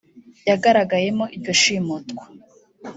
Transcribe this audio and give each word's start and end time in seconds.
yagaragayemo 0.49 1.25
iryo 1.35 1.53
shimutwa 1.61 2.23